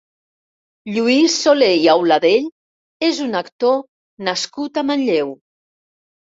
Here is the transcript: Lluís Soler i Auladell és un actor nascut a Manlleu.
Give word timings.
Lluís 0.95 1.35
Soler 1.41 1.69
i 1.83 1.85
Auladell 1.93 2.49
és 3.11 3.21
un 3.29 3.43
actor 3.43 3.79
nascut 4.33 4.83
a 4.85 4.89
Manlleu. 4.93 5.35